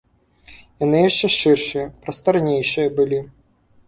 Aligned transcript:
Яны 0.83 1.01
яшчэ 1.09 1.27
шыршыя, 1.33 1.83
прастарнейшыя 2.05 2.87
былі. 2.97 3.21